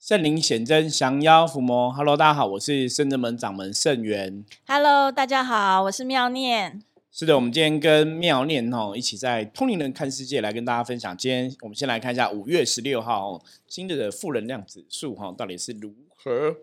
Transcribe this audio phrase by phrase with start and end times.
[0.00, 1.92] 圣灵显真，降妖伏魔。
[1.92, 4.44] Hello，大家好，我是圣真门掌门圣元。
[4.64, 6.80] Hello，大家好，我是妙念。
[7.10, 11.16] 是的，我们今天跟妙念哦一起在通灵人看世界来跟大家分享。
[11.16, 16.54] 今天我们先来看一下五月十六号哦，新的负能量指数哈、哦、到底是如何？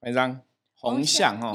[0.00, 0.40] 来一张
[0.76, 1.52] 红象哈、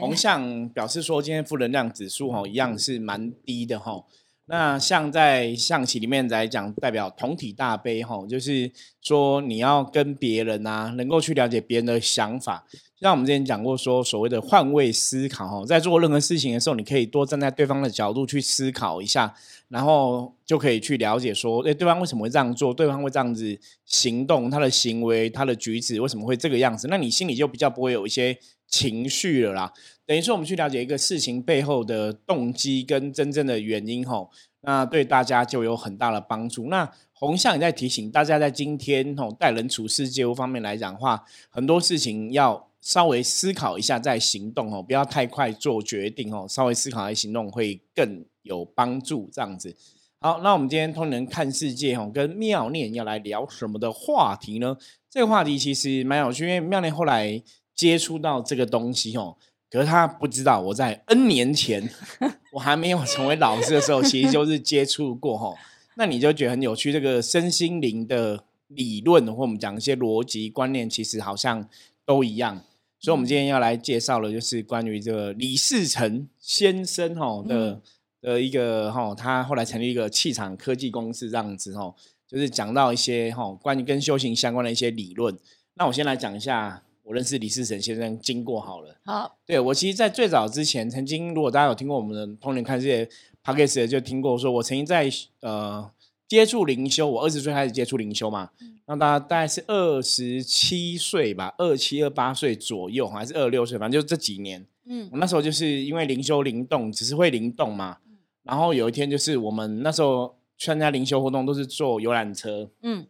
[0.00, 4.04] 红象表示说今天负能量指数哈、哦、一样是蛮低的哈、哦。
[4.50, 8.70] 那像在象棋里面来讲，代表同体大悲哈，就是
[9.02, 12.64] 说你要跟别人啊，能够去了解别人的想法。
[12.98, 19.32] 像我们之前讲过说，所谓的换位思考哈，在做任何事情的时候，你可以多站在对方的角度去思考一下，
[19.68, 22.72] 然后就可以去了解说，诶，对方为什么会这样做？
[22.72, 26.88] 对方会这样子行动，他的行为、他的举止为什么会这个样子？
[26.88, 28.36] 那你心里就比较不会有一些
[28.68, 29.72] 情绪了啦。
[30.06, 36.68] 等于说，我们去了解一个事情背后的动机跟真正的原因吼，那对大家就有很大的帮助。
[36.68, 49.28] 那红象也在提醒大家，在今天吼待人处事、业务方面来讲的话，很多事情要稍微思考一下再行动哦，不要太快做决定哦，稍微思考再行动会更有帮助。
[49.32, 49.76] 这样子。
[50.20, 54.76] 好，那我们今天通人看世界吼，跟妙念要来聊什么的话题呢？
[55.10, 57.42] 这个话题其实蛮有趣，因为妙念后来
[57.78, 59.36] 接触到这个东西哦。
[59.70, 61.88] 可是他不知道，我在 N 年前，
[62.52, 65.54] 我还没有成为老师的时候，其实就是接触过哈。
[65.96, 71.68] 那你就觉得很有趣，这个身心灵的理论，或我们讲一些逻辑观念，其实好像
[72.06, 72.64] 都一样。
[72.98, 77.80] 所以，我们今天要来介绍的，就是关于这个李世成先生哈的
[78.22, 81.94] 的一个哈，他后来成立一个气场科技公司这样子哈，
[82.26, 85.38] 就是讲到一些哈关于跟修行相关的一些理论。
[85.74, 86.82] 那我先来讲一下。
[87.08, 93.06] 我认识李世成先生经过好了，好，对我其实，在最早之前，曾经如果大家有听过我们的《通年看世界》
[93.42, 95.90] podcast 就听过，说我曾经在呃
[96.26, 98.50] 接触灵修，我二十岁开始接触灵修嘛，
[98.84, 105.08] 那大家大概是二十七岁吧，二七二八岁左右，还是二六岁，反正就这几年，嗯。
[105.10, 107.96] 我那时候就是因为灵修灵动，只是会灵动嘛，
[108.42, 113.06] 然后有一天就是我们那时候参加灵修活动都是坐游览车，嗯。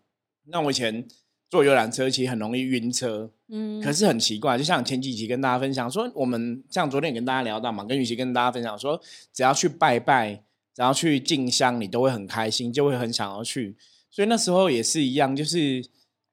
[0.50, 1.05] 那我以前
[1.49, 3.31] 坐游览车其实很容易晕车。
[3.49, 9.01] 嗯，可是很奇怪，就像前几集跟大家分享说，我们像昨天也跟大家聊到嘛，跟雨琦跟大家分享说，
[9.33, 10.43] 只要去拜拜，
[10.75, 13.77] 只要去进香，你都会很开心，就会很想要去。
[14.11, 15.83] 所以那时候也是一样，就是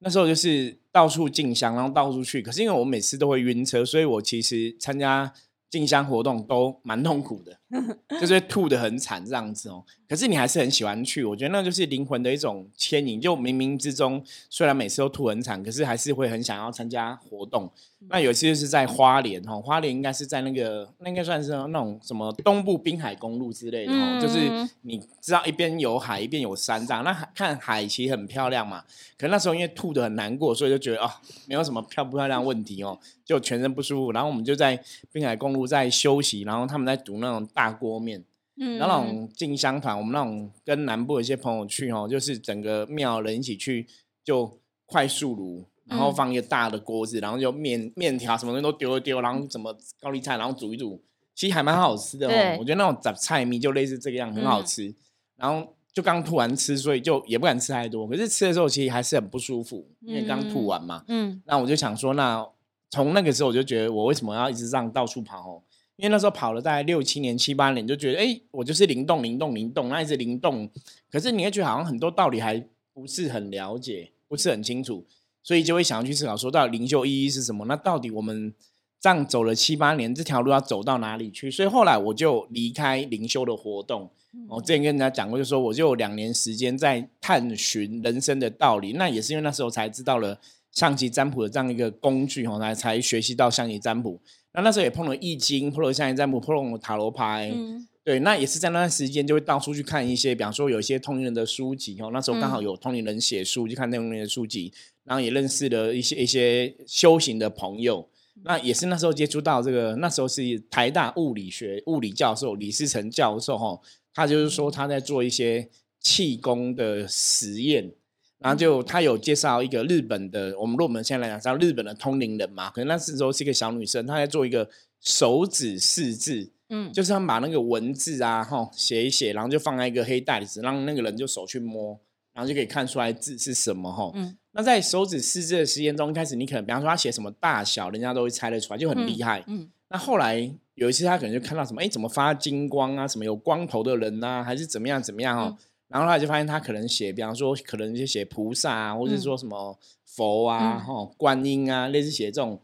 [0.00, 2.42] 那时候就是到处进香，然后到处去。
[2.42, 5.32] 可是因为我每次都会晕车，所以我其实参加
[5.70, 7.58] 进香活动都蛮痛苦的，
[8.20, 9.84] 就是吐的很惨这样子哦。
[10.08, 13.20] 可是你还是很喜欢去，我觉得那就是灵魂的一种牵引。
[13.20, 17.68] 就冥冥之中，虽然每次都吐很惨，可是还是会很想要参加活动。
[18.08, 24.38] 那有一次就是在花莲哦，花莲应该是在那个那应该算是那种什么东部滨海公路之类的哦，嗯就是
[24.82, 27.02] 你知道一边有海一边有山这样。
[27.02, 28.84] 那海看海其实很漂亮嘛，
[29.18, 31.10] 可那时候因为吐的很难过，所以就觉得哦，
[31.46, 34.12] 没有什么漂不漂亮问题哦，就全身不舒服。
[34.12, 38.22] 然后我们就在滨海公路在休息，然后他们在读那种大锅面。
[38.58, 43.86] 嗯然后那种进香团，我们那种跟南部的一些朋友去哦，就是整个庙人一起去，
[44.24, 51.02] 就快速炉，然后嗯放一个大的锅子，然后就面面条什么东西都丢一丢，然后什么高丽菜，然后煮一煮，
[51.34, 52.56] 其实还蛮好吃的哦。
[52.58, 54.94] 我觉得那种杂菜米就类似这个样，很好嗯吃。
[55.36, 58.08] 然后就刚吐完吃，所以就也不敢吃太多。
[58.08, 61.04] 可是吃的时候其实还是很不舒服，因为刚吐完嘛。
[61.08, 62.42] 嗯那我就想说，那
[62.88, 65.62] 从那个时候我就觉得，我为什么要一直这样到处跑哦？
[65.96, 70.68] 因为那时候跑了大概六七年、七八年，就觉得，哎，我就是灵动、灵动、灵动，那一直灵动。
[71.10, 72.62] 可是你会觉得好像很多道理还
[72.92, 75.04] 不是很了解，不是很清楚，
[75.42, 77.64] 所以就会想要去思考，说到底灵修意义是什么？
[77.64, 78.52] 那到底我们
[79.00, 81.50] 这样走了七八年，这条路要走到哪里去？
[81.50, 84.10] 所以后来我就离开灵修的活动。
[84.48, 88.92] 我之前跟人家讲过，就说我就有两年时间在探寻人生的道理。
[88.92, 90.38] 那也是因为那时候才知道了
[90.72, 94.20] 象棋占卜的这样一个工具，哦，才才学习到象棋占卜。
[94.56, 97.52] 那那时候也碰了易经，碰了象棋占卜，碰了塔罗牌。
[97.54, 102.10] 嗯对，那也是在那段时间就会到处去看一些，比方说有一些通灵人的书籍哦。
[102.12, 104.72] 那时候刚好有通灵人写书，就看通灵人的书籍，
[105.02, 108.08] 然后也认识了一些一些修行的朋友。
[108.44, 113.80] 那也是那时候接触到这个，那时候是台大物理学物理教授李世成教授哈，
[114.14, 115.68] 他就是说他在做一些
[115.98, 117.90] 气功的实验，
[118.38, 124.68] 然后就他有介绍一个日本的，我们如果我们现在来讲，日本的通灵人嘛，可能那时候是一个小女生，她在做一个
[125.00, 131.98] 手指试字，嗯就是他们把那个文字啊，哈写一写，然后就放在一个黑袋子，让那个人就手去摸，
[132.34, 134.10] 然后就可以看出来字是什么哈。
[134.14, 139.44] 嗯那在手指试字的实验中，一开始你可能比方说他写什么大小，人家都会猜得出来，就很厉害。
[139.46, 145.56] 嗯那后来有一次他可能就看到什么，哎，怎么发金光啊，什么有光头的人呐、还是怎么样怎么样哦。
[145.56, 152.60] 嗯然后后来就发现他可能写，比方说可能就写菩萨啊，或者说什么佛啊、哈、观音啊，类似写这种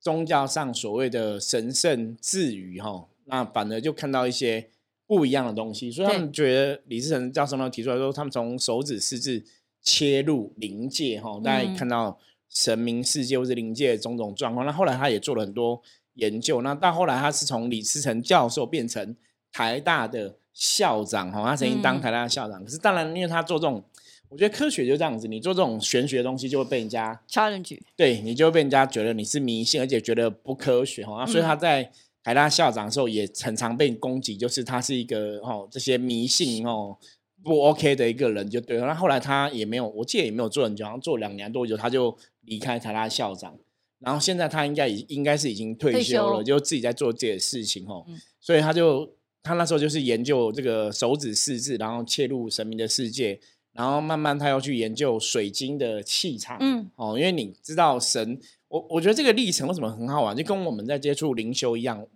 [0.00, 4.70] 宗教上所谓的神圣字语哈，那反而就看到一些
[5.06, 9.44] 不一样的东西，所以他们觉得李志成教授呢提出来说，他们从手指四字
[9.82, 12.18] 切入灵界哈，大家看到
[12.48, 14.64] 神明世界或者灵界的种种状况。
[14.64, 15.82] 那后来他也做了很多
[16.14, 19.16] 研究，那到后来他是从李志成教授变成
[19.50, 22.64] 台大的校长哈，他曾经当台大的校长。
[22.64, 23.82] 可是当然，因为他做这种，
[24.28, 31.26] 我觉得科学就这样子，你做这种玄学的东西就会被人家 challenge，对你就会被人家觉得你是迷信，而且觉得不科学哈。
[31.26, 31.90] 所以他在
[32.22, 36.96] 台大校长的时候也很常被攻击，就是他是一个哦这些迷信哦
[37.42, 38.86] 不 OK 的一个人就对了。
[38.86, 43.58] 那后来他也没有，我记得也没有做很久，好像做两年多久他就离开台大校长。
[43.98, 48.04] 然后现在他应该已应该是已经退休了，就自己在做自己的事情哦。
[48.40, 49.08] 所以他就
[49.42, 53.40] 他那时候就是研究这个手指四字，然后切入神明的世界，
[53.72, 56.56] 然后慢慢他要去研究水晶的气场。
[56.60, 62.06] 嗯，哦，因为你知道神，我我觉得这个历程为什么很好玩，就跟我们在接触灵修一样。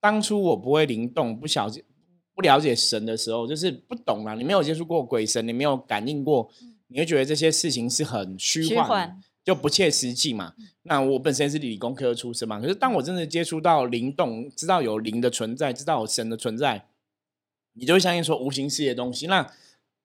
[0.00, 1.84] 当初我不会灵动，不晓得
[2.34, 4.34] 不了解神的时候，就是不懂啊。
[4.34, 6.50] 你没有接触过鬼神，你没有感应过，
[6.88, 9.20] 你会觉得这些事情是很虚幻。
[9.44, 10.54] 就不切实际嘛。
[10.82, 16.86] 那我本身是理工科出身嘛，可是当我真的接触到灵动，知道有灵的存在，知道有神的存在，
[17.74, 19.26] 你就会相信说无形世界的东西。
[19.26, 19.46] 那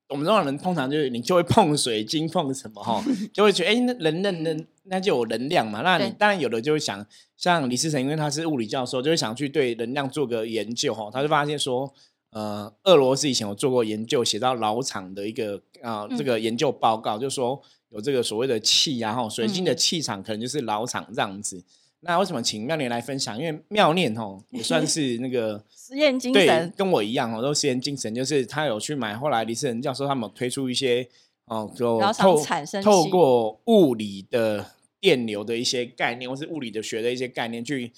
[0.09, 3.03] 我们这种人通常就是你就会碰水晶，碰什么哈，
[3.33, 5.81] 就会觉得哎，那人人人那就有能量嘛。
[5.81, 7.05] 那你当然有的就会想，
[7.35, 11.09] 像李思成，因为他是物理教授，就会想去对能量做个研究哈。
[11.11, 11.91] 他就发现说，
[12.29, 17.61] 呃，俄罗斯以前有做过研究，写到老厂的一个啊这个研究报告，就说。
[17.95, 21.63] 有这个所谓的气啊，哈，水晶的气场可能就是老场这样子。
[22.01, 23.39] 那为什么请妙念来分享？
[23.39, 28.13] 因为妙念哦，也算是那个 实验精神，跟我一样哦，都实验精神。
[28.13, 31.07] 就是他有去买，后来李世仁教授他们推出一些
[31.45, 32.43] 哦，就透
[32.83, 37.91] 透过物理的电流的一些概念，或是物理的学的一些概念，去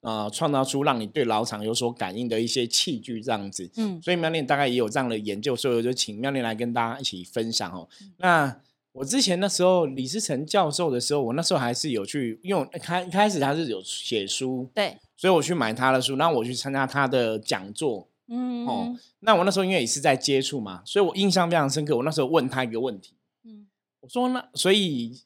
[0.00, 3.68] 呃创造出让你对老厂有所感应的一些器具这样子。
[3.76, 7.86] 嗯，所以妙念大概也有这样的研究，所以我就请妙念来跟大家一起分享哦。
[8.16, 8.56] 那
[8.92, 21.96] 我之前那时候李思成教授的时候，我那时候还是有去，因为开一开始他是有写书，对，所以我去买他的书，然后我去参加他的讲座，嗯，哦，那我那时候因为也是在接触嘛，所以我印象非常深刻。
[21.96, 23.14] 我那时候问他一个问题，
[23.44, 23.68] 嗯，
[24.00, 25.20] 我说那所以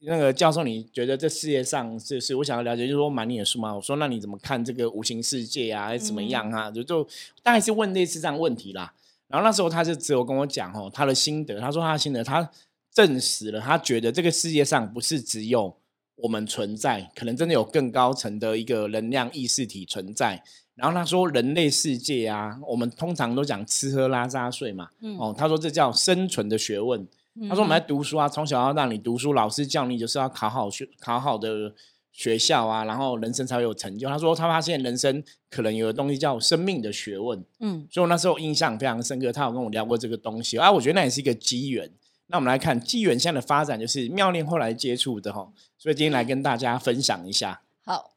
[0.00, 3.74] 那个教授，你觉得这世界上就是我想要了解，就是说买你的书嘛？
[3.74, 6.70] 我说那你怎么看这个无形世界啊，还是怎么样啊？
[6.70, 7.02] 就就
[7.42, 8.92] 大概是问类似这样问题啦。
[9.28, 12.50] 然后那时候他就只有跟我讲哦，他的心得，他说他的心得，他。
[12.96, 15.76] 证实了，他觉得这个世界上不是只有
[16.14, 20.42] 我们存在，可能真的有更高层的一个能量意识体存在。
[20.74, 24.88] 然后他说，人类世界啊，我们通常都讲吃喝拉撒睡嘛，
[25.18, 27.06] 哦，他说这叫生存的学问。
[27.46, 31.74] 他说我们在读书啊，从小要让你读书，老师叫你就是要考好学，考好的
[32.12, 34.08] 学校啊，然后人生才会有成就。
[34.08, 37.44] 他说他发现人生可能有个东西叫生命的学问。
[37.60, 41.90] 嗯，所以我那时候印象非常深刻，他有跟我聊过这个东西啊，我觉得那也是一个机缘。
[42.28, 47.60] 那我们来看纪元现在的发展，就是妙念后来接触的哈，所以今天来跟大家分享一下。
[47.84, 48.12] 好，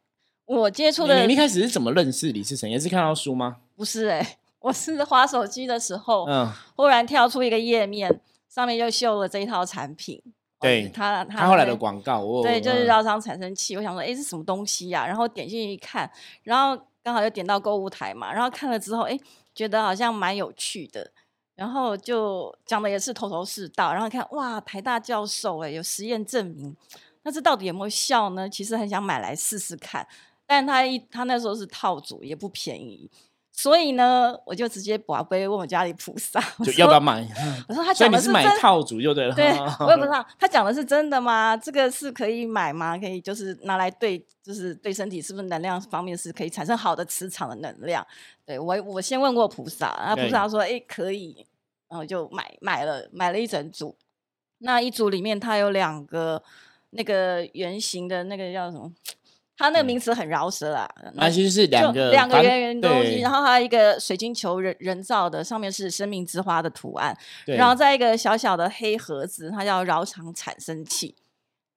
[0.46, 2.68] 我接触的，你一开始是怎么认识李世成？
[2.68, 3.58] 也是看到书吗？
[3.76, 10.20] 不是哎，我是滑手机的时候，嗯，忽然跳出一个页面，上面就秀了这一套产品。
[10.58, 13.76] 对，他他后来的广告，对，就是绕商产生器。
[13.76, 15.06] 我想说，哎，是什么东西呀？
[15.06, 16.10] 然后点进去一看，
[16.42, 19.18] 然后刚好就点到购物台嘛，然后看了之后，哎，
[19.54, 21.12] 觉得好像蛮有趣的。
[21.60, 26.74] 然后就讲的也是头头是道，然后看哇，台大教授哎，有实验证明，
[27.22, 28.48] 那这到底有没有效呢？
[28.48, 30.08] 其实很想买来试试看，
[30.46, 33.10] 但他一他那时候是套组，也不便宜。
[33.52, 37.28] 所以呢，我就直接把杯问我家里菩萨，就要不要买？
[37.68, 39.34] 我说他讲的是买套组就对了。
[39.34, 39.50] 对，
[39.84, 41.54] 我也不知道他讲的是真的吗？
[41.54, 42.96] 这个是可以买吗？
[42.96, 48.06] 可以就是拿来对，就是对身体是不是能量方面是可以产生好的磁场的能量？
[48.46, 51.44] 对我我先问过菩萨，然后菩萨说哎可以，
[51.90, 53.98] 然后就买买了买了一整组。
[54.58, 56.42] 那一组里面它有两个
[56.90, 58.90] 那个圆形的那个叫什么？
[59.56, 71.14] 它那个名词很饶舌啦，那其实是两个两个圆圆东西，然后还有一个水晶球人人造的，上面是生命之花的图案，然后在一个小小的黑盒子，它叫绕场产生器，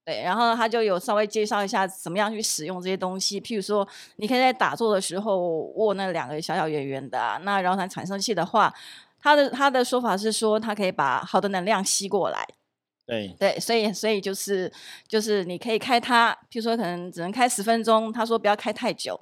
[0.06, 5.38] 对，然后他就有稍微介绍一下怎么样去使用这些东西，譬如说你可以在打坐的时候
[5.76, 8.74] 握那两个小小圆圆的，那绕场产生器的话，
[9.24, 12.46] 他的他的说法是说，他可以把好的能量吸过来。
[13.06, 14.72] 对对，所以所以就是
[15.08, 19.20] 就是你可以开它，譬如说可能只能开十分钟，他说不要开太久。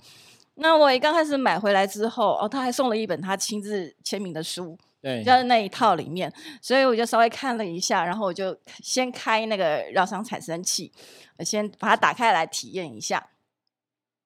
[0.55, 6.31] 那我一刚开始买回来之后，哦，他还送了一本他亲自签名的书，对，就在那一套里面，
[6.61, 10.91] 所以我就稍微看了一下，然后我就先开那个绕伤产生器，
[11.37, 13.29] 我先把它打开来体验一下。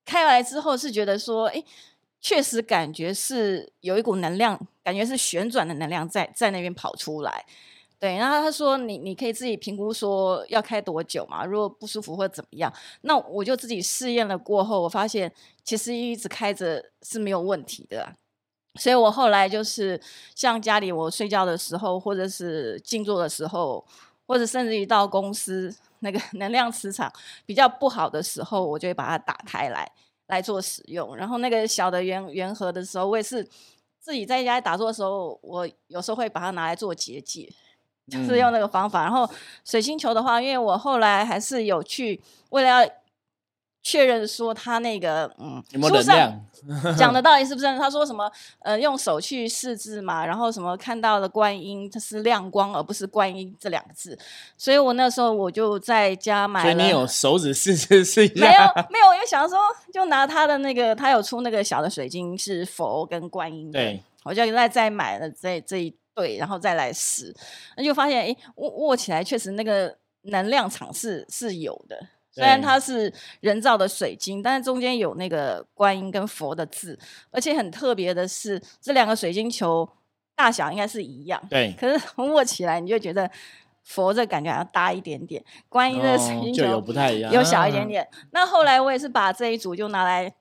[0.05, 1.63] 开来之后是觉得说，哎，
[2.19, 7.45] 确实感觉是有一股能量，感觉是旋转的能量在在那边跑出来。
[7.97, 15.31] 对，然后他说你你可以自己评估说要开多久嘛，如果不舒服或怎么样，那我就自己试验了过后，我发现
[15.63, 18.15] 其实一直开着是没有问题的。
[18.77, 19.99] 所以我后来就是
[20.35, 23.83] 像家里我睡觉的时候，或者是静坐的时候，
[24.27, 27.11] 或者甚至于到公司那个 能量磁场
[27.45, 29.89] 比较不好的时候，我就会把它打开来
[30.27, 31.15] 来做使用。
[31.15, 33.47] 然后那个小的圆圆盒的时候，我也是
[34.05, 37.51] 自己在家打坐的时候，我有时候会把它拿来做结界，
[38.07, 39.01] 就是用那个方法。
[39.01, 39.27] 然后
[39.63, 42.89] 水星球的话，因为我后来还是有去为了要。
[43.87, 46.43] 确认说他那个嗯，书 上
[46.97, 47.67] 讲的到底是不是？
[47.77, 48.29] 他说什么
[48.61, 54.17] 呃，用手去试字嘛，然后什么看到了观音，它是亮光而不是观音这两个字。
[54.57, 56.71] 所以我那时候我就在家买了。
[56.71, 58.41] 所以你有手指试试试一下？
[58.41, 59.59] 没有 没有，我就想说
[59.93, 67.31] 就拿他的那个，他有出那个小的水晶是佛跟观音的，对，我就再再买了这这一对，然后再来试，
[67.77, 71.95] 那就发现哎握握起来确实那个能量场是是有的。
[72.35, 76.99] 虽然它是人造的水晶，但是中间有那个观音跟佛的字，
[77.31, 79.87] 而且很特别的是，这两个水晶球
[80.35, 81.73] 大小应该是一样，对。
[81.79, 83.31] 可是握起来你就觉得
[83.83, 88.05] 佛这感觉要大一点点，观音的水晶球有不太一样，有小一点点。
[88.31, 90.35] 那后来我也是把这一组就拿来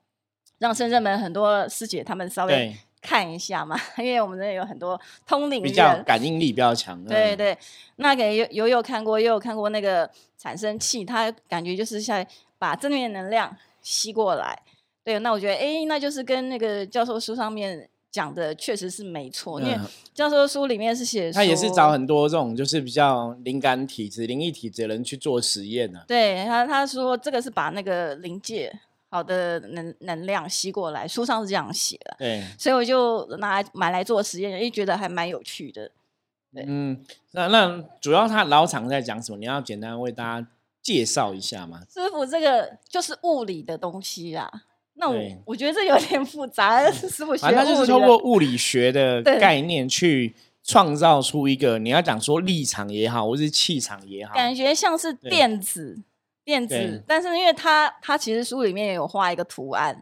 [0.59, 2.75] 让深圳们很多师姐他们稍微。
[3.05, 7.01] 看一下嘛，因为我们这有很多通灵比较感应力比较强。
[7.05, 7.55] 对对，
[7.97, 12.25] 那给悠悠悠看过，悠悠看过那个产生器，它感觉就是像
[12.57, 14.59] 把正面能量吸过来。
[15.03, 19.61] 对，那我觉得，哎，那就是跟那个教授书上面讲的确实是没错。
[19.61, 19.77] 因为
[20.13, 26.03] 教授书里面是写，他也是找很多这种就是比较灵感体质、灵异体质的人去做实验的。
[26.07, 28.73] 对他，他说这个是把那个灵界。
[29.15, 35.89] 好的能能量吸过来，书上是这样写的，对，所以我就拿来买来做实验，也觉得还蛮有趣的。
[36.67, 39.37] 嗯，那那主要他老厂在讲什么？
[39.37, 40.47] 你要简单为大家
[40.81, 41.81] 介绍一下吗？
[41.89, 44.51] 师傅，这个就是物理的东西啊。
[44.95, 56.01] 那我我觉得这有点复杂，师傅学他就是通过物理学的概念去创造出一个，你要讲说立场也好，或是气场也好，感觉像是电子。
[56.45, 60.01] 电子，但是因为他他其实书里面也有画一个图案，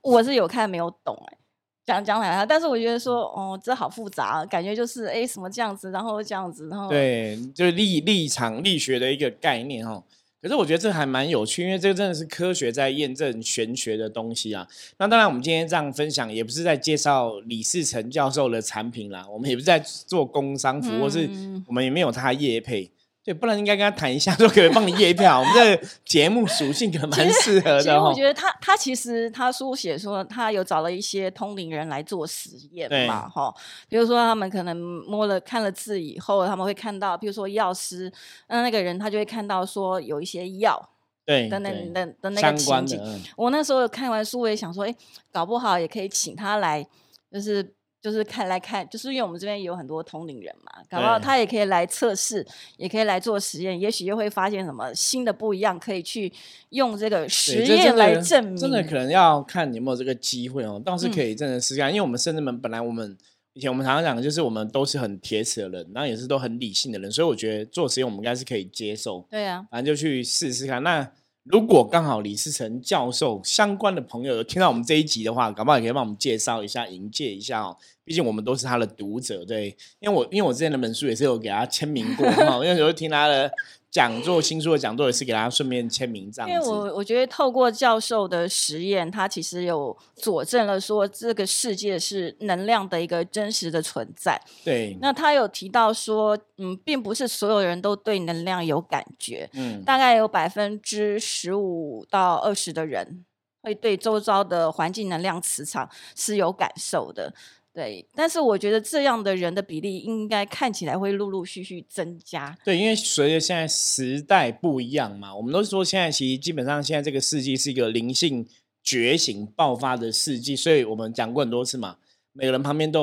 [0.00, 1.38] 我是有看没有懂哎，
[1.84, 10.02] 讲讲来他，但是我觉得说哦，这好复杂，感觉就是哎什么这样子，然后这样子，然后对，就是立立场力学的一个概念哈。
[10.40, 14.66] 可是我觉得这还蛮有趣，因为这个真的是科学在验证玄学的东西啊。
[14.98, 21.30] 那当然，我们今天这样分享也不是在介绍李世成教授的产品啦，我们也不是在做工商服务，或是
[21.68, 22.90] 我们也没有他业配。
[23.24, 25.38] 对，不然应该跟他谈一下，说可以帮你验票。
[25.38, 27.80] 我们这节目属性可能蛮适合的。
[27.80, 33.54] 其实我觉得他他其实他书写说他有找了一些通灵人来做实验嘛，哈。
[33.88, 38.12] 比如说他们可能摸了看了字以后，他们会看到，比如说药师，
[38.48, 40.90] 那那个人他就会看到说有一些药，
[41.24, 43.00] 对，等等等的那个情景。
[43.36, 44.94] 我那时候看完书，我也想说，哎，
[45.30, 46.84] 搞不好也可以请他来，
[47.32, 47.74] 就是。
[48.02, 52.44] 就是看来看，就是因为我们这边有很多同龄人嘛，搞不好他也可以来测试，
[52.76, 56.32] 也可以来做实验，也许又会发现什么新的不一样，可以去
[56.70, 58.56] 用这个实验来证明。
[58.56, 63.16] 真的可能要看你有没有这个机会哦，倒是可以真的试看，因为我们甚至们本来我们
[63.52, 69.24] 以前我们常常讲的就是我们都是很铁齿的人，然后也是都很理性的人，所以我觉得做实验我们应该是可以接受。
[69.30, 70.82] 对啊，反正就去试试看。
[70.82, 71.08] 那
[71.44, 77.76] 如果刚好李世成教授相关的朋友有听到我们这一集的话，搞不好也可以帮我们介绍一下、迎接一下哦。
[78.04, 83.50] 毕竟我们都是他的读者，对，因为我因为我之前的本书也是有给他签名过 哈，因为有时候听他的
[83.92, 86.54] 讲座、新书的讲座也是给他顺便签名这样子。
[86.54, 94.40] 因为我我觉得透过教授的实验，他其实有佐证了说这个世界是能量的一个真实的存在。
[94.64, 103.26] 对，那他有提到说，嗯，并不是所有人都对能量有感觉，嗯，大概有百分之十五到二十的人
[103.60, 107.34] 会对周遭的环境能量磁场是有感受的。
[107.74, 112.54] 对，但是我觉得这样的人的比例应该看起来会陆陆续续增加。
[112.62, 118.46] 对，因为随着现在时代不一样嘛，我们都说现在其实基本上现在这个世纪是一个灵性
[118.82, 121.96] 觉醒爆发的世纪，所以我们讲过很多次嘛，
[122.34, 123.00] 每个人旁边都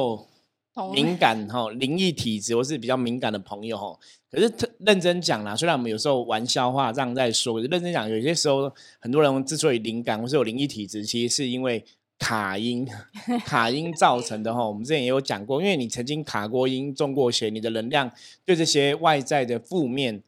[0.75, 3.97] 有敏感哈灵异体质或是比较敏感的朋友哈。
[4.29, 11.83] 可是特认真讲啦，虽然我们有时候玩笑话这样在说，认真讲，有些时候很多人之所以灵感或是有灵异体质，其实是因为。
[12.19, 12.85] 卡音，
[13.45, 14.67] 卡音造成的哈。
[14.67, 18.11] 我们之前也有讲过，因为你曾经卡过音、中过邪，你的能量
[18.45, 20.21] 对这些外在的负面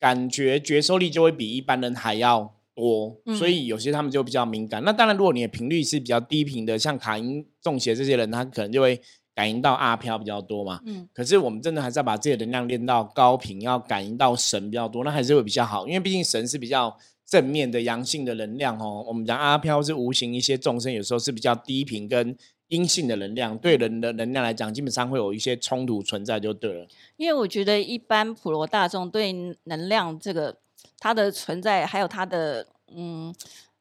[0.00, 4.82] 感觉觉受力就会比一般人还要多，所以有些他们就比较敏感。
[4.84, 9.00] 那当然，如果你的频率是比较低频的，像卡音、中邪这些人，他可能就会
[9.32, 10.82] 感应到阿飘比较多嘛。
[10.84, 11.08] 嗯。
[11.14, 16.96] 可是我们真的还是要把自己的能量练到高频，要感应到神比较多，那还是会比较好，因为毕竟神是比较。
[17.26, 22.36] 正面的阳性的能量哦，我们讲阿飘是无形一些众生，有时候是比较低频跟
[22.68, 26.86] 阴性的能量，对人的能量来讲，基本上会有一些冲突存在就对了。
[27.16, 29.32] 因为我觉得一般普罗大众对
[29.64, 30.56] 能量这个
[30.98, 33.34] 它的存在，还有它的嗯，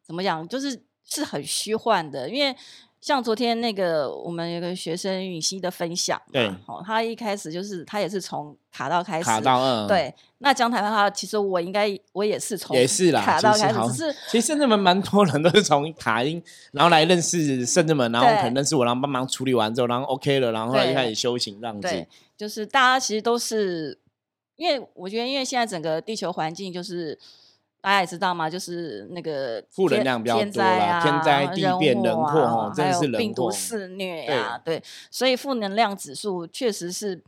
[0.04, 2.56] 怎么讲，就是是很虚幻的，因为。
[3.06, 10.12] 像昨天那个我们有个学生允熙的分享，对，哦，他一开始就是他也是从卡到开始，卡到二，对。
[10.40, 22.08] 那江台的话，其实我应该我也是从也是啦，卡到开始，只是其实圣智门蛮多人都是从卡音，然后来认识圣智门，然后可能认识我，然后帮忙处理完之后，然后 OK 了，然后就开始修行这样子。
[22.36, 24.00] 就是大家其实都是，
[24.56, 27.20] 因为我觉得，因为现在整个地球环境就是。
[27.86, 37.22] 大家也知道嘛，就是那个负能量比较多啦，天灾地变、人祸哦，还有病毒肆虐呀，对，所以负能量指数确实是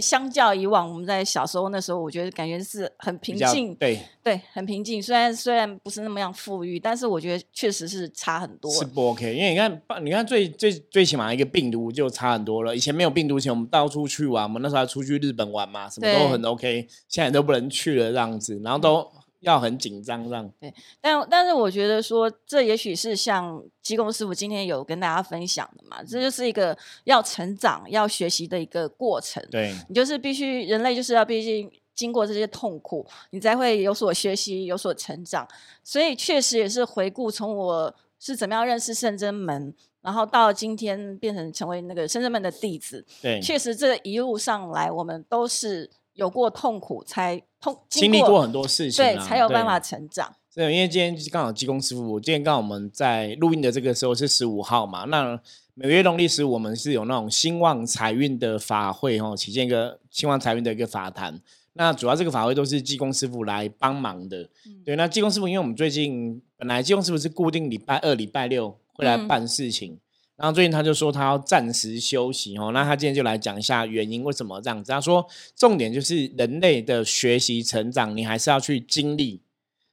[0.00, 5.02] 相较以往我们在小时候那时候，我觉得感觉是很平静，对对，很平静。
[5.02, 9.34] 虽然虽然不是那么样富裕，但是我觉得确实是差很多，是不 OK。
[9.34, 12.76] 因为你看，你看最最最起码一个病毒就差很多了。
[12.76, 16.86] 以前没有病毒前，我们到处去玩，我们那时候还出去日本玩嘛，什么都很 OK。
[17.08, 19.10] 现在都不能去了这样子，然后都。
[19.42, 29.44] 要很紧张，这样对，但但是我觉得说，这也许是像济公师傅今天有跟大家分享的嘛，这就是一个要成长、要学习的一个过程。
[29.50, 35.46] 对你就是必须，人类就是要毕竟经过这些痛苦，你才会有所学习、有所成长。
[35.82, 43.04] 所以确实也是回顾从我是怎么样认识圣真门，然后到今天变成成为那个圣真门的弟子。
[43.20, 45.90] 对，确实这一路上来，我们都是。
[46.14, 50.34] 有过痛苦，才痛经历过很多事情，对，才有办法成长。
[50.54, 55.40] 对，因为今天刚好济公师傅，今天刚好我们在录音的这个时候是十五号嘛，那
[55.74, 61.40] 每月农历十五，我们是有那种兴旺财运的法会哦，起建一个兴旺财运的一个法坛。
[61.72, 64.46] 那主要这个法会都是济公师傅来帮忙的。
[64.84, 69.98] 对，那济公师傅，因为我们最近本来济公师傅是固定礼拜二、礼拜六会来办事情。
[70.34, 74.90] 然后最近他就说他要暂时休息哦，那他今天就来讲一下原因为什么这样子。
[74.90, 79.42] 他说重点就是人类的学习成长，你还是要去经历。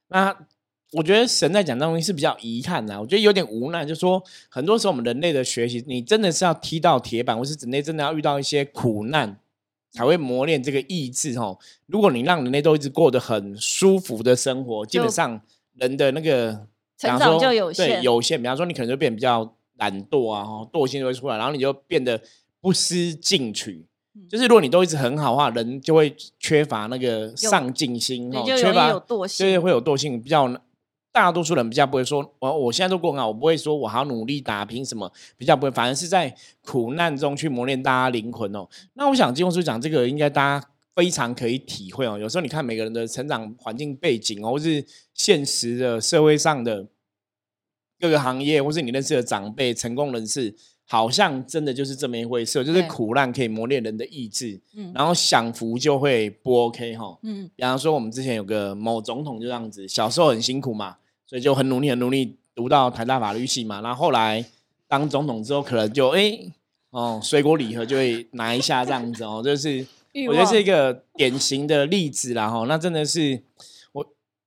[0.08, 0.34] 那
[0.92, 9.38] 我觉得神在讲这东西是比较遗憾的，我觉得有点无奈，就说很多时候我们人类的学习，你真的是要踢到铁板，或是人类真的要遇到一些苦难，
[9.92, 11.58] 才会磨练这个意志哦。
[11.86, 15.40] 如果你让人类都一直过得很舒服的生活，基本上
[15.74, 16.66] 人的那个
[16.98, 18.42] 成长就有限，有限。
[18.42, 19.54] 比方说你可能就变比较。
[19.80, 22.20] 懒惰啊，惰性就会出来，然后你就变得
[22.60, 23.84] 不思进取。
[24.28, 30.20] 就是如果你都一直很好的话，人就会缺乏那个上进心哦，缺乏惰性，对，会有惰性。
[30.20, 30.52] 比较
[31.12, 38.68] 大多数人比较不会说，我我现在都过很好，我不会说我还要努力打拼什么，比较不会，反而是在苦难中去磨练大家灵魂哦。
[38.94, 42.18] 那我想金公师讲这个，应该大家非常可以体会哦。
[42.18, 46.86] 有时候你看每个人的成长环境背景哦，或是现实的社会上的。
[48.00, 50.54] 各个行业，或是你认识的长辈、成功人士，
[50.86, 64.44] 好像真的就是这么一回事，就是苦难可以磨练人的意志，嗯，然后享福就会不 OK 哈，嗯，比方说我们之前有个某总统就这样子，小时候很辛苦嘛，所以就很努力、很努力读到台大法律系嘛，然后后来
[64.88, 66.38] 当总统之后，可能就哎
[66.90, 69.86] 哦水果礼盒就会拿一下这样子哦，就是
[70.26, 73.42] 我觉得是一个典型的例子啦哈，那真的是。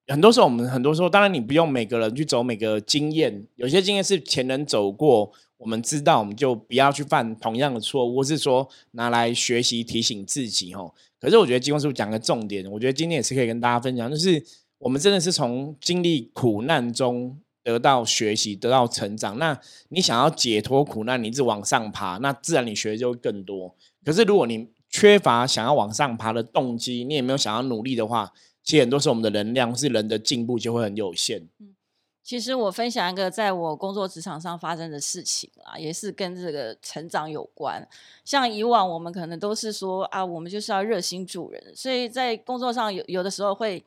[0.08, 10.94] 很多时候，我们很多时候，当然你不用每个人去走每个经验，有些经验是前人走过，我们知道，我们就不要去犯同样的错误，或是说拿来学习提醒自己哦。
[11.20, 14.44] 可是我觉得金光师傅讲个重点，我觉得今天也是可以跟大家分享，就是
[14.78, 19.40] 我们真的是从经历苦难中得到学习，得到成长。
[19.40, 23.74] 那你想要解脱苦难，你一直往上爬，那自然你学的就会更多。
[24.04, 28.34] 可是如果你缺乏想要往上爬的动机，你也没有想要努力的话，
[28.64, 31.50] 其实很多时候，我们的能量是人的进步就会很有限。
[31.60, 31.76] 嗯，
[32.24, 37.86] 其实我分享一个在我工作职场上发生的事情啊，也是跟这个成长有关。
[38.24, 43.84] 像以往我们可能都是说啊，我们就是要热心助人，所以在工作上有有的时候会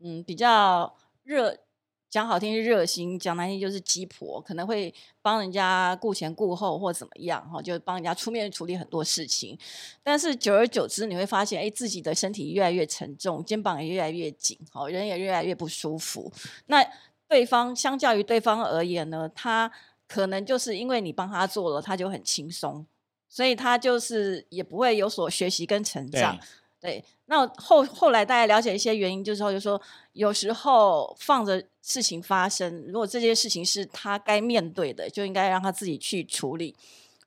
[0.00, 1.56] 嗯比较热。
[2.10, 4.92] 讲好听是热心，讲难听就是鸡婆，可能会
[5.22, 9.56] 帮人家顾前顾后或怎么样哈，就帮人家出面处理很多事情。
[10.02, 16.32] 但是久而久之，你会发现，哎，自己的身体越来越沉重，肩膀也越来越紧，好，人也越来越不舒服。
[16.66, 16.84] 那
[17.28, 19.70] 对方相较于对方而言呢，他
[20.08, 22.84] 可能就是因为你帮他做了，他就很轻松，
[23.28, 26.36] 所以他就是也不会有所学习跟成长。
[26.80, 29.78] 对，那后后来大家了解一些原因，就是后就说，
[30.14, 36.74] 有时候放着事情发生，如果这件事情是他该面对的，就应该让他自己去处理，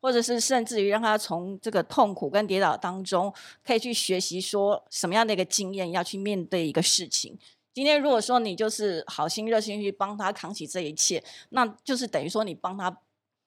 [0.01, 3.31] 或者是甚至于让他从这个痛苦跟跌倒当中，
[3.63, 7.37] 可以去学习说什么样的一个经验要去面对一个事情。
[7.75, 12.97] 今天如果说你就是好心热心去帮他扛起这一切，那就是等于说你帮他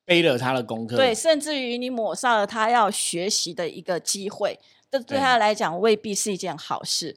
[0.05, 4.57] 背了他的功课，对，甚至于你抹杀了他要学习的一个机会。
[4.91, 7.17] 这对他来讲未必是一件好事，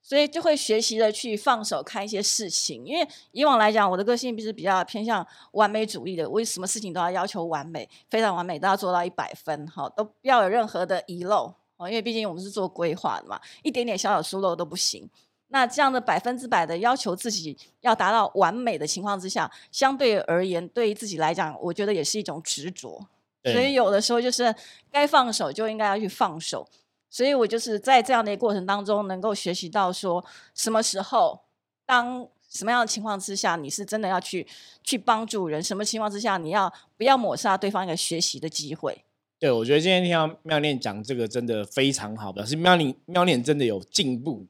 [0.00, 2.84] 所以就会学习的去放手看一些事情。
[2.86, 11.88] 因为以往来讲，我的个性是比较偏向完美主义的，为什么事情都要要求完美，非常完美，都要做到一百分，哈，都不要有任何的遗漏哦。
[11.88, 15.08] 因为毕竟我们是做规划的嘛，一点点小小疏漏都不行。
[15.48, 23.04] 那这样的百分之百的要求自己要达到完美的情况之下，相对而言，对于自己来讲，我觉得也是一种执着。
[23.42, 24.54] 所以有的时候就是
[24.92, 26.68] 该放手就应该要去放手。
[27.10, 31.40] 所以我就是在这样的一个过程当中，能够学习到说，什么时候，
[31.84, 34.46] 当什么样的情况之下，你是真的要去
[34.84, 39.04] 去帮助人；什么情况之下，你要不要抹杀对方一个学习的机会？
[39.40, 44.46] 对，我觉得今天听到妙念讲这个真的非常好，表示妙念妙念真的有进步。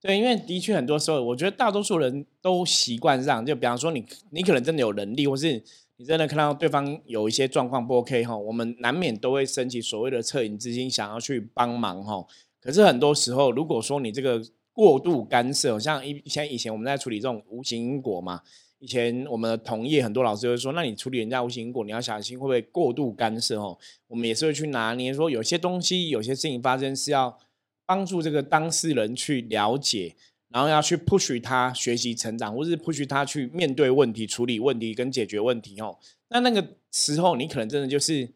[0.00, 5.62] 对，因为的确很多时候，我觉得大多数人都习惯上，就比方说你你可能真的有能力，或是。
[5.96, 12.26] 你真的看到对方有一些状况不 OK 哈，我们难免都会升起所谓的恻隐之心，想要去帮忙哈。
[12.60, 18.40] 可是很多时候，如果说你这个过度干涉，像以前以前我们在处理这种无形因果嘛，
[18.80, 23.78] 以前我们的同业很多老师会说，那你处理人家无形因果，你要小心会不会过度干涉哦？
[24.08, 27.38] 我们也是会去拿捏，说有些东西、有些事情发生是要
[27.86, 30.16] 帮助这个当事人去了解。
[30.54, 35.98] 然后要去 push 他学习成长，或是 push 他去面对问题、处理问题跟解决问题哦。
[36.28, 38.28] 那那个时候，你可能真的就是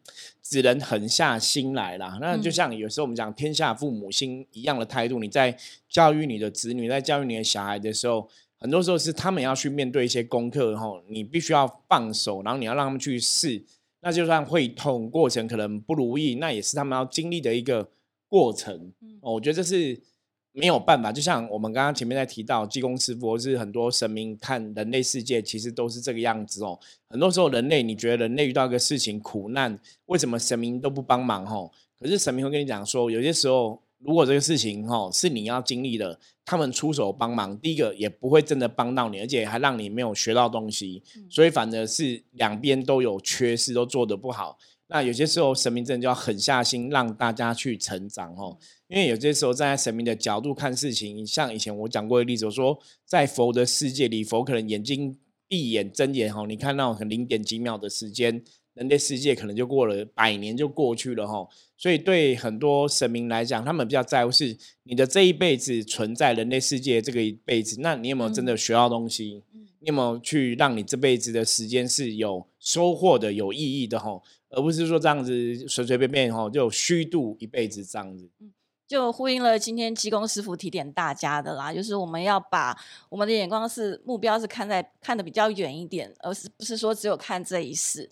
[0.43, 2.17] 只能狠下心来啦。
[2.19, 8.27] 那就像有时候我们讲天下父母心一样的态度，你在教育你的子女，在教育你的小孩的时候，
[8.57, 13.63] 很多时候是他们要去面对一些功课，后你必须要放手，然后你要让他们去试。
[14.01, 17.89] 那就算会痛，过程可能不如意，那也是他们要经历的一个
[18.27, 18.91] 过程。
[19.21, 20.01] 哦，我觉得这是。
[20.59, 26.77] 没有办法，就像我们刚刚前面在提到济公师傅，或是很多神明看人类世界，其实都是这个样子哦。
[27.09, 31.45] 很多时候，人类你觉得人类遇到一个事情苦难，为什么神明都不帮忙？
[31.45, 44.57] 哦，可是神明会跟你讲说，有些时候如果这个事情吼是你要经历的，他们出手帮忙，第一个也不会真的帮到你，而且还让你没有学到东西，所以反而是两边都有缺失，都做得不好。
[44.91, 48.57] 那有些时候神明真的就要狠下心让大家去成长哦，
[48.89, 55.15] 因为有些时候站在神明的角度看事情，像以前我讲过的例子，我说在佛的世界里，佛可能眼睛
[55.47, 61.47] 闭眼睁眼哈，你看到很零点几秒的时间，人类世界可能就过了百年就过去了哈，
[61.77, 69.43] 所以对很多神明来讲，他们比较在乎是你的这一辈子存在人类世界这个一辈子，那你有没有真的学到东西？
[69.81, 74.21] 你有没有去让你这辈子的时间是有收获的、有意义的哈？
[74.49, 78.27] 而不是说这样子随随便便哈就虚度一辈子这样子。
[78.41, 78.51] 嗯，
[78.89, 82.75] 就呼应了今天济公师傅提点大家的啦，就是我们要把
[83.07, 88.09] 我们的眼光是目标是看在看的比较远一点，而是不是说只有看这一世。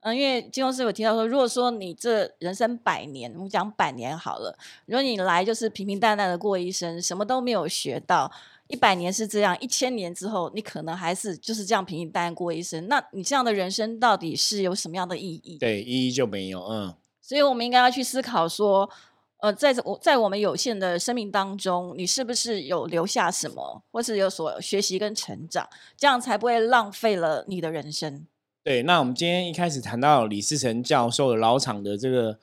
[0.00, 8.30] 嗯，因为济公师傅提到说，如果说你这人生百年，我们讲百年好了，如果你来就是平平淡淡的过一生，什么都没有学到。
[8.66, 12.88] 一百年是这样，一千年之后，你可能还是就是这样平平淡淡过一生。
[12.88, 15.56] 那你这样的人生到底是有什么样的意义？
[15.56, 16.64] 对，意义就没有。
[16.64, 18.90] 嗯，所以我们应该要去思考说，
[19.38, 28.26] 呃，在我在我们有限的生命当中，你是不是有留下什么，或是有所学习跟成长，这样才不会浪费了你的人生。
[28.64, 32.38] 对，那我们今天一开始谈到李思成教授的老场的这个。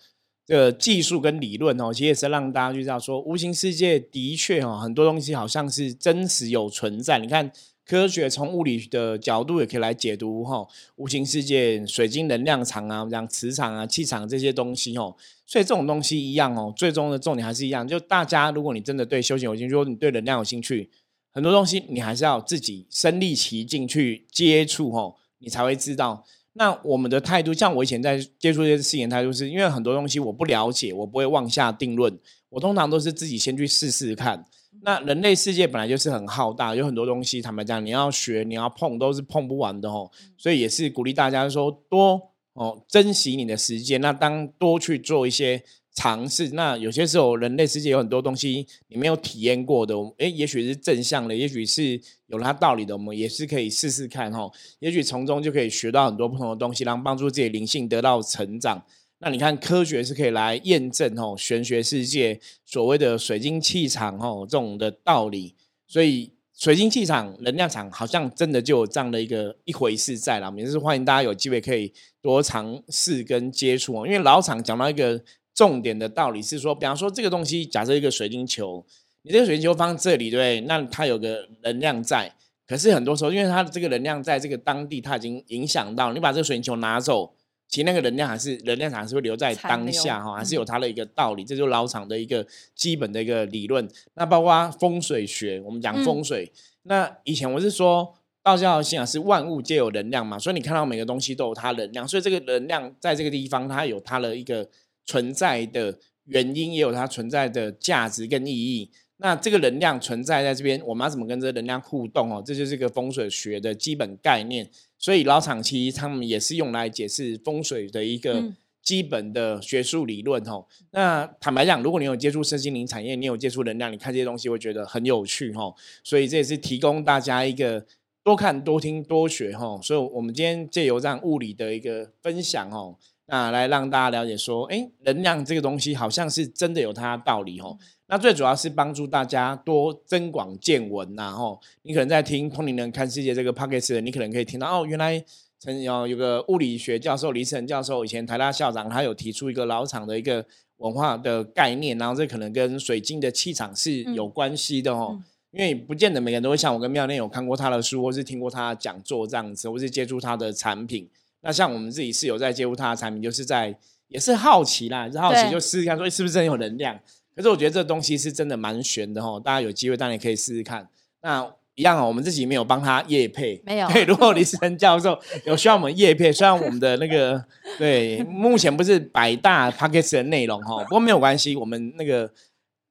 [0.53, 7.17] 这个技术跟理论哦，其实也是让大家知道说，无形世界的确哦，很多东西好像是真实有存在。
[7.17, 7.51] 你看，
[7.83, 10.63] 科学从物理的角度也可以来解读哈，
[10.97, 15.15] 无形世界水晶能量场啊，像磁场啊、气场这些东西哦。
[15.47, 20.87] 所以这种东西一样哦，最终的重点还是一样，就大家如果你真的对修行有兴趣，如果你对能量有兴趣，
[21.31, 26.23] 很多东西你还是要自己身历其境去接触哦，你才会知道。
[26.53, 32.17] 那我们的态度，像我以前在接触这些事情，态度是因为很多东西我不了解，我不会妄下定论。
[32.49, 34.45] 我通常都是自己先去试试看。
[34.81, 40.11] 那人类世界本来就是很浩大，有很多东西，坦白讲，你要学，你要碰，都是碰不完的哦。
[40.37, 43.99] 所以也是鼓励大家说，多哦珍惜你的时间。
[44.01, 46.49] 那当多去做一些尝试。
[46.49, 54.49] 那有些时候，人类世界有很多东西你没有体验过的，诶，也许是正向的，也许是有它道理的，我们也是可以试试看哈。
[54.79, 58.83] 也许从中就可以学到很多不同的东西，然后帮助自己灵性得到成长。
[59.19, 65.53] 那你看，科学是可以来验证哦，玄学世界所谓的水晶气场哦这种的道理。
[65.87, 70.51] 所以，水晶气场、能量场好像真的就有这样的一个一回事在了。
[70.57, 74.07] 也是欢迎大家有机会可以多尝试跟接触哦。
[74.07, 75.21] 因为老厂讲到一个。
[75.53, 78.83] 重点的道理是说，比方说这个东西，假设一个水晶球，
[79.21, 80.61] 你这个水晶球放这里，对不对？
[80.67, 82.33] 那它有个能量在，
[82.67, 87.35] 可是很多时候，因为它的这个能量在这个当地，它已经影响到你把这个水晶球拿走，
[87.67, 93.87] 其实那个能量还是能量场是会留在当下哈，还是有它的一个道理，这就是老厂的一个基本的一个理论。
[94.15, 96.51] 那包括风水学，我们讲风水，
[96.83, 98.11] 那以前我是说
[98.41, 104.67] 道教信仰是万物皆有能量嘛，所以你看到每个东西都有它能量，所以这个能量在这个地方，它有它的一个。
[105.05, 108.91] 存在的原因也有它存在的价值跟意义。
[109.17, 112.43] 那这个能量存在在这边，我们要怎么跟这个能量互动哦？
[112.45, 114.69] 这就是一个风水学的基本概念。
[114.97, 120.65] 所以老厂其实他们也是用来解释风水的一个基本的学术理论哦。
[120.91, 125.73] 那坦白讲，如果你有接触身心灵产业，你有接触能量，你看这些东西会觉得很有趣哈。
[126.03, 127.85] 所以这也是提供大家一个
[128.23, 129.79] 多看、多听、多学哈。
[129.81, 132.97] 所以我们今天借由这样物理的一个分享哦。
[133.33, 137.75] 那来让大家了解说，哎，能量这个东西好像是真的有它的道理哦。
[138.05, 141.59] 那最主要是帮助大家多增广见闻呐吼。
[141.81, 145.25] 你可能在听《通灵人看世界》这个 podcast，你可能可以听到哦，原来
[145.57, 150.45] 曾有有个物理学教授李晨教授，以前台大校长，他有提出一个老厂的一个
[150.77, 155.19] 文化的概念，然后这可能跟水晶的气场是有关系的哦。
[155.49, 161.09] 因为不见得每个人都会像我跟妙念有看过他的书，或是听过他的讲座这样子，或是接触他的产品。
[161.45, 163.77] 那像我们自己是有在接触他的产品，就是在
[164.07, 166.97] 也是好奇啦，是好奇就试试看，说是不是真有能量。
[167.35, 170.87] 可是我觉得这东西是真的蛮玄的哈，大家有机会当然可以试试看。
[171.21, 173.87] 那一样啊，我们自己没有帮他叶配，没有。
[173.89, 177.43] 对，如果李思成教授有需要我们叶配，虽然我们的那个
[177.77, 182.31] 对目前不是百大 p a c k a g e 的内容哈，不过没有关系，我们那个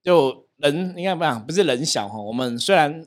[0.03, 3.07] 就人应该不讲不是人小哈，我们虽然。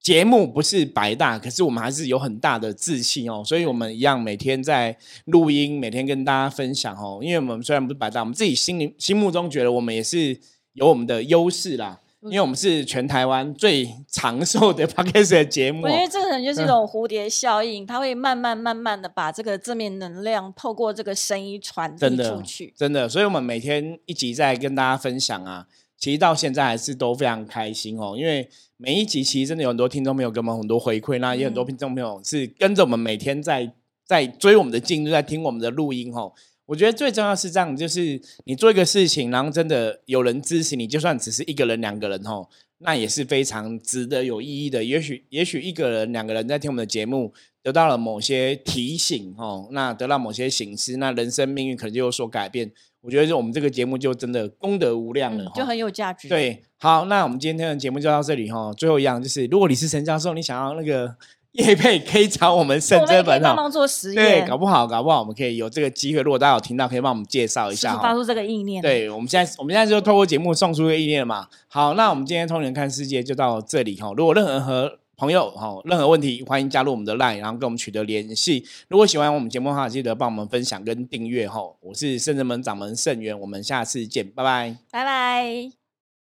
[0.00, 7.18] 节目不是白大，可是我们还是有很大的自信哦，所以我们一样每天在录音，每天跟大家分享哦。
[7.22, 10.38] 因为我们虽然不是白大，我们自己心里心目中觉得我们也是
[10.74, 15.82] 有我们的优势啦，因为我们是全台湾最长寿的 podcast 的节目。
[15.82, 22.72] 我觉得这个人就是一种蝴蝶效应，它会慢慢慢慢的把这个正面能量透过这个声音传递出去。
[22.74, 25.66] 真的，所以我们每天一集在跟大家分享啊。
[25.98, 33.72] 其实到现在还是都非常开心哦，因为每一集其实真的有很多听众朋友给我们很多回馈，那也很多听众朋友是跟着我们每天在
[34.06, 36.32] 在追我们的进度，在听我们的录音哦。
[36.66, 42.46] 我觉得最重要是这样，就是你做一个事情，然后真的有人支持你，就算只是一个人、两个人哦，
[42.78, 44.84] 那也是非常值得有意义的。
[44.84, 47.32] 也许也许一个人、两个人在听我们的节目，
[47.62, 52.70] 得到了某些提醒哦，那得到某些醒思，那人生命运可能就有所改变。
[53.00, 56.28] 我觉得，就我们这个节目就真的功德无量了，就很有价值。
[56.28, 58.72] 对，好，那我们今天的节目就到这里哈。
[58.72, 61.14] 最后一样就是，如果你是陈教授，你想要那个
[61.52, 64.42] 叶佩，可以找我们圣真本哈，帮忙做实验。
[64.42, 66.22] 对，搞不好，搞不好我们可以有这个机会。
[66.22, 68.82] 如果大家有听到，可以帮我们介绍一下，发出这个意念。
[68.82, 71.46] 对，我们现在，我们现在就透过节目送出一个意念嘛。
[71.68, 74.12] 好，那我们今天通人看世界就到这里哈。
[74.16, 78.64] 如果任何和朋友，哈，任何问题欢迎加入我们的 LINE，然后跟我们取得联系。
[78.88, 81.60] 如果喜欢我们节目的话，记得帮我们分享跟订阅哈。
[81.80, 85.87] 我是圣人门掌门圣元，我们下次见，拜拜，拜拜。